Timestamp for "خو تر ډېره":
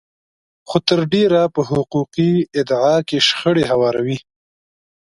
0.69-1.41